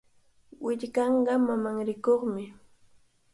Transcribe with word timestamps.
Willkanqa 0.63 1.33
mamanrikuqmi. 1.47 2.45